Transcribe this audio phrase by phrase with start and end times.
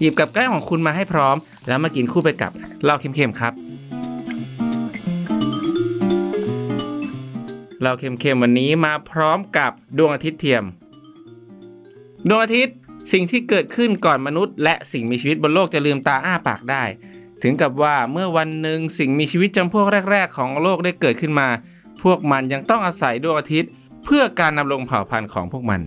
[0.00, 1.36] หยิบกับแก้มของคุณมาให้พร้อม
[1.68, 2.52] แล้วมากินคู่ไปกับ
[2.84, 3.52] เหล้าเค็มๆครับ
[7.80, 10.64] เหล้าเค็มๆวันนี้มาพร้อมกับดวงอาทิตย์เทียม
[12.28, 12.76] ดวงอาทิตย์
[13.12, 16.84] สิ่งที่เกิดขึ้นก่อนมนุษย์ และสิ่งมีชีวิตบนโลกจะลืมตาอ้าปากได้
[17.42, 21.48] ถึงกับว่าเมื่อวันหนึ่งสิ่งมีชีวิตจำพวกแรก ๆ ของโลกได้เกิดขึ้นมา
[22.02, 23.70] พวกมันยังต้องอาศัยดวงอาทิตย์
[24.04, 25.80] เพื่อการนำรงเผ่าพันธุ์ของพวกมัน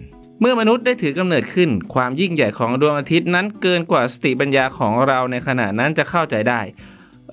[0.43, 6.61] เมื่อมนุษย์ได้ถือกำเนิดขึ้น ความยิ่งใหญ่ของดวงอาทิตย์นั้นเกินกว่าสติปัญญาของเราในขณะนั้นจะเข้าใจได้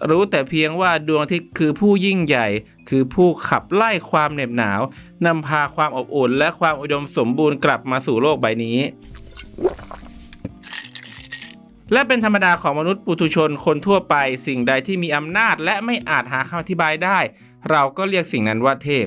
[0.08, 2.46] รู้แต่เพียงว่าดวงอาทิตย์คือผู้ยิ่งใหญ่
[2.88, 4.80] คือผู้ขับไล่ความเหน็บหนาว
[5.26, 8.78] นำพาความอบอุ่น และความอุดมสมบูรณ์กลับมาสู่โลกใบนี้
[11.92, 14.14] และเป็นธรรมดาของมนุษย์ปุถุชนคนทั่วไป
[14.46, 17.18] สิ่งใดที่มีอำนาจและไม่อาจหาคำอธิบายได้
[17.70, 19.06] เราก็เรียกสิ่งนั้นว่าเทพ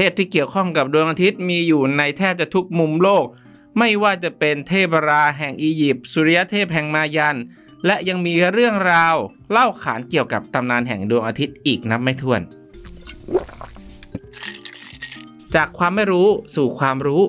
[0.00, 3.26] เทพที่เกี่ยวข้องกับดวงอาทิตย์มีอยู่ในแทบจะทุกมุมโลก
[3.78, 7.38] ไม่ว่าจะเป็นเทพราแห่งอียิปต์สุริยเทพแห่งมายัน
[7.86, 9.14] และยังมีเรื่องราว
[9.50, 12.40] เล่าขานเกี่ยวกับตำนานแห่งดวงอาทิตย์อีกนับไม่ถ้วน
[15.54, 17.22] จากความไม่รู้สู่ความรู้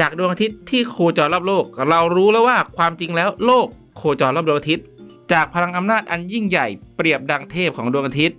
[0.00, 3.66] จากดวงอาทิตย์ที่โคจรรอบโลก เรารู้แล้วว่าความจริงแล้วโลก
[3.96, 4.86] โคจรรอบดวงอาทิตย์
[5.32, 6.66] จากพลังอำนาจอันยิ่งใหญ่
[6.96, 8.38] เปรียบดังเทพของดวงอาทิตย์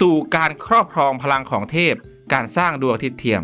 [0.00, 1.96] สู่การครอบครองพลังของเทพ
[2.32, 3.42] การสร้างดวงอาทิตย์เทียม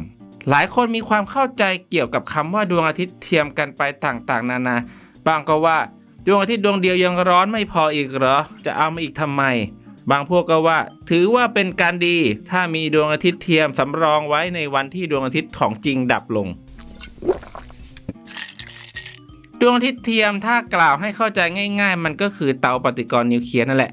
[0.50, 4.76] หลายคนมีความเข้าใจเกี่ยวกับคำว่าดวงอาทิตย์เทียมกันไปต่างๆ นานา
[5.26, 5.78] บ้างก็ว่า
[6.26, 9.42] ดวงอาทิตย์ดวงเดียวยังร้อนไม่พออีกเหรอ จะเอามาอีกทำไม
[10.10, 10.78] บางพวกก็ว่า
[11.10, 12.16] ถือว่าเป็นการดี
[12.50, 16.48] ถ้ามีดวงอาทิตย์เทียมสำรองไว้ในวันที่ดวงอาทิตย์ของจริงดับลง
[19.60, 21.40] ดวงอาทิตย์เทียมถ้ากล่าวให้เข้าใจ
[21.80, 23.92] ง่าย ๆ มันก็คือเตาปฏิกรณ์นิวเคลียร์นั่นแหละ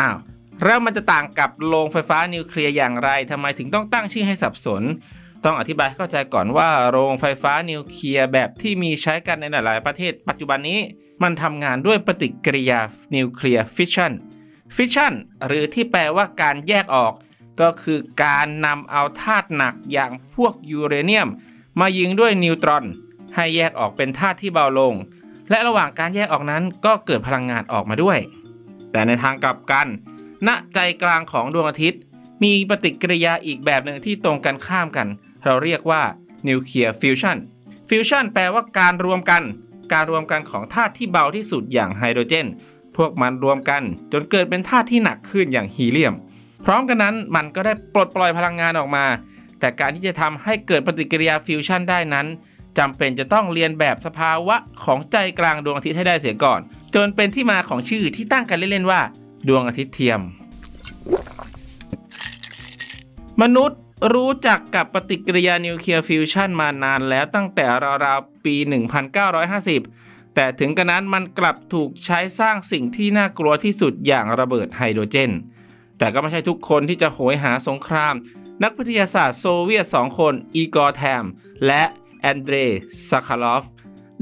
[0.00, 0.16] อ้าว
[0.62, 4.82] แล้วมันจะต่างกับโรงไฟฟ้านิวเคลียร์อย่างไรทำไมถึงต้องตั้งชื่อให้สับสน
[5.44, 10.80] ต้องอธิบายให้เข้าใจก่อนว่าโรงไฟฟ้านิวเคลียร์แบบที่มีใช้กันในหลาย ๆ ประเทศ ปัจจุบันนี้
[11.22, 12.80] มันทำงานด้วยปฏิกิริยา
[13.14, 14.12] นิวเคลียร์ฟิชชัน
[14.76, 15.12] ฟิชชัน
[15.46, 17.12] หรือที่แปลว่าการแยกออก
[17.60, 21.28] ก็คือการนำเอาธาตุหนักอย่างพวกยูเรเนียม
[21.80, 22.84] มายิงด้วยนิวตรอน
[23.34, 24.94] ให้แยกออกเป็นธาตุที่เบาลง
[25.50, 28.18] และระหว่างการแยกออกนั้นก็เกิดพลังงานออกมาด้วย
[28.92, 29.86] แต่ในทางกลับกัน
[30.48, 32.00] ณใจกลางของดวงอาทิตย์
[32.42, 35.08] มีปฏิกิริยาอีกแบบหนึ่งที่ตรงกันข้ามกัน
[35.44, 36.02] เราเรียกว่า
[36.48, 37.36] นิวเคลียร์ฟิวชัน
[37.88, 39.42] ฟิวชันแปลว่าการรวมกัน
[39.92, 42.46] การรวมกันของธาตุที่เบาที่สุดอย่างไฮโดรเจน
[42.96, 43.82] พวกมันรวมกัน
[44.12, 46.14] จนเกิดเป็นธาตุที่หนักขึ้นอย่างฮีเลียม
[46.64, 49.04] พร้อมกันนั้นมันก็ได้ปลดปล่อยพลังงานออกมา
[49.60, 52.26] แต่การที่จะทำให้เกิดปฏิกิริยาฟิวชันได้นั้น
[52.78, 56.60] จำเป็นจะต้องเลียนแบบสภาวะของใจกลางดวงอาทิตย์ให้ได้เสียก่อน
[56.94, 59.00] จนเป็นที่มาของชื่อที่ตั้งกันเล่นๆว่า
[59.48, 60.20] ดวงอาทิตย์เทียม
[63.42, 63.80] มนุษย์
[64.14, 67.66] รู้จักกับปฏิกิริยานิวเคลียร์ฟิวชันมานานแล้วตั้งแต่
[68.04, 68.56] ราวๆปี
[69.50, 75.30] 1950 แต่ถึงกระนั้นมันกลับถูกใช้สร้างสิ่งที่น่ากลัวที่สุดอย่างระเบิดไฮโดรเจน
[75.98, 78.14] แต่ก็ไม่ใช่ทุกคนที่จะโหยหาสงคราม
[78.62, 81.24] นักวิทยาศาสตร์โซเวียตสองคน อีกอร์แทมม์
[81.66, 81.82] และ
[82.20, 82.56] แอนเดร
[83.08, 83.64] ซาคารอฟ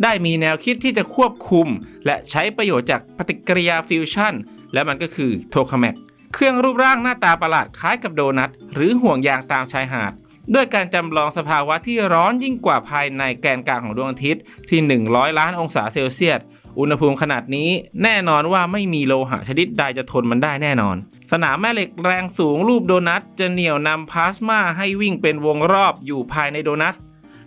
[0.02, 1.68] ได้มีแนวคิดที่จะควบคุม
[2.06, 4.34] และใช้ประโยชน์จากปฏิกิริยาฟิวชัน
[4.74, 5.94] และมันก็คือโทคาแมก
[6.34, 10.12] เครื่องรูปร่างหน้าตาประหลาดคล้ายกับโดนัทหรือห่วงยางตามชายหาด
[10.54, 16.40] ด้วยการจำลองสภาวะที่ร้อนยิ่งกว่าภายในแกนกลางของดวงอาทิตย์ที่ 100 ล้านองศาเซลเซียส
[16.78, 17.70] อุณหภูมิขนาดนี้
[18.02, 20.96] แน่นอนว่าไม่มีโลหะชนิดใดจะทนมันได้แน่นอน
[21.32, 26.94] สนามแม่เหล็กแรงสูงรูปโดนัทจะเหนี่ยวนำพลาสมาให้วิ่งเป็นวงรอบอยู่ภายในโดนัท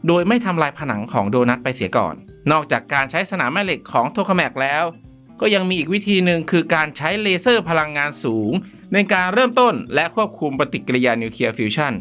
[0.08, 2.16] โดยไม่ทำลายผนังของโดนัทไปเสียก่อน
[2.52, 4.84] นอกจากการใช้สนามแม่เหล็กของโทคาแมกแล้ว
[5.40, 8.52] ก็ยังมีอีกวิธีหนึ่งคือการใช้เลเซอร์พลังงานสูง
[8.94, 11.94] ในการเริ่มต้นและควบคุมปฏิกิริยานิวเคลียร์ฟิวชัน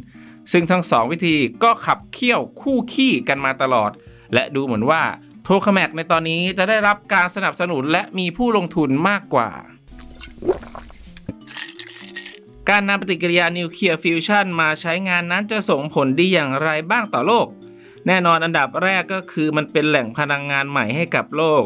[0.52, 3.90] ซึ่งทั้งสองวิธีก็ขับเคี่ยวคู่คี่กันมาตลอด
[4.34, 5.02] และดูเหมือนว่า
[5.44, 9.50] โทคาแมกในตอนนี้จะได้รับการสนับสนุนและมีผู้ลงทุนมากกว่า
[12.70, 17.46] การนำปฏิกิริยานิวเคลียร์ฟิวชันมาใช้งานนั้นจะส่งผลดีอย่างไรบ้างต่อโลก
[18.06, 21.62] แน่นอนอันดับแรกก็คือมันเป็นแหล่งพลังงานใหม่ให้กับโลก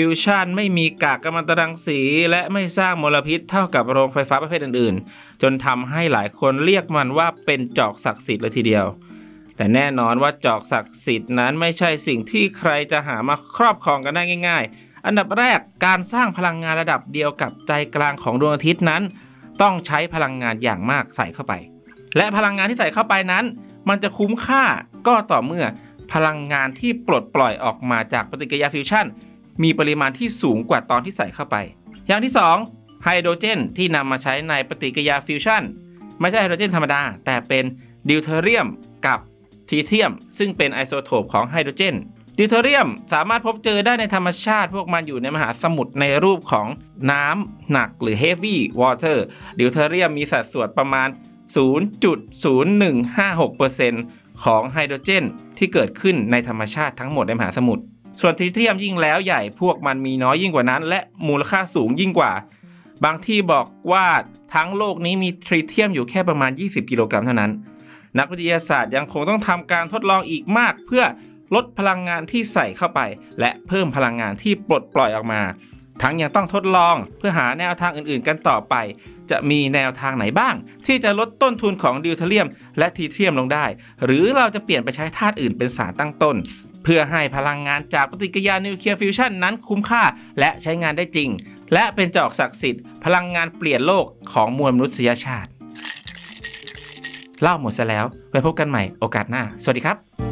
[0.00, 2.00] ฟิวชันไม่มีกากกัมมันตรังสี
[2.30, 8.86] และไม่สร้างมลพิษเท่ากับโรงไฟฟ้าประเภทอื่นๆ จนทำให้หลายคนเรียกมันว่าเป็นจอกศักดิ์สิทธิ์เลยทีเดียว
[9.56, 19.02] แต่แน่นอนว่าจอกศักดิ์สิทธิ์นั้นไม่ใช่สิ่งที่ใครจะหามาครอบครองกันได้ง่าย ๆ อันดับแรกการสร้างพลังงานระดับเดียวกับใจกลางของดวงอาทิตย์นั้น
[19.62, 21.54] ต้องใช้พลังงานอย่างมากใส่เข้าไป
[22.16, 23.44] และพลังงานที่ใส่เข้าไปนั้น
[23.88, 24.64] มันจะคุ้มค่า
[25.06, 25.64] ก็ต่อเมื่อ
[26.12, 29.06] พลังงานที่ปลดปล่อยออกมาจากปฏิกิริยาฟิวชัน
[29.62, 31.56] มีปริมาณที่สูงกว่าตอนที่ใส่เข้าไป
[32.06, 32.32] อย่างที่
[32.66, 35.62] 2 ไฮโดรเจนที่นำมาใช้ในปฏิกิริยาฟิวชัน
[36.20, 37.64] ไม่ใช่ไฮโดรเจนธรรมดา แต่เป็น
[38.08, 38.66] ดิวเทอเรียม
[39.06, 39.18] กับ
[39.68, 41.96] ทริเทียม ซึ่งเป็นไอโซโทปของไฮโดรเจน
[42.38, 46.66] ดิวเทอเรียมสามารถพบเจอได้ในธรรมชาติ พวกมันอยู่ในมหาสมุทรในรูปของ
[47.12, 49.18] น้ำหนักหรือ heavy water
[49.58, 51.08] ดิวเทอเรียมมีสัดส่วนประมาณ
[51.56, 55.24] 0.0156%ของไฮโดรเจน
[55.58, 57.82] ที่เกิดขึ้นในธรรมชาติทั้งหมดในมหาสมุทร
[58.20, 62.32] ส่วนทริเทียมยิ่งแล้วใหญ่พวกมันมีน้อยยิ่งกว่านั้น และมูลค่าสูงยิ่งกว่า
[63.04, 64.06] บางที่บอกว่า
[64.54, 67.50] ทั้งโลกนี้มีทริเทียมอยู่แค่ประมาณ 20 กิโลกรัมเท่านั้น
[68.18, 71.04] นักวิทยาศาสตร์ยังคงต้องทำการทดลองอีกมาก เพื่อ
[71.54, 73.00] ลดพลังงานที่ใส่เข้าไป
[73.40, 75.42] และเพิ่มพลังงานที่ปลดปล่อยออกมา
[76.02, 78.74] ทั้งยังต้องทดลองเพื่อหาแนวทางอื่นๆ กันต่อไป
[79.30, 80.54] จะมีแนวทางไหนบ้าง
[80.86, 82.46] ที่จะลดต้นทุนของดิวเทเรียม
[82.78, 83.64] และทริเทียมลงได้
[84.04, 86.36] หรือเราจะเปลี่ยนไปใช้ธาตุอื่นเป็นสารตั้งต้น
[86.92, 90.02] พื่อให้พลังงานจากปฏิกิริยานิวเคลียร์ฟิวชันนั้นคุ้มค่า
[90.38, 91.30] และใช้งานได้จริง
[91.72, 95.50] และเป็นจอกศักดิ์สิทธิ์พลังงานเปลี่ยนโลกของมวลมนุษยชาติ
[97.42, 100.27] เล่าหมดซะแล้วไว้พบกันใหม่โอกาสหน้า สวัสดีครับ